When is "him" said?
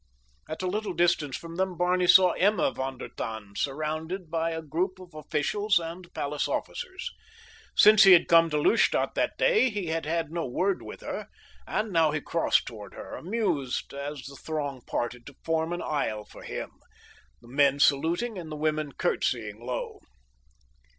16.41-16.71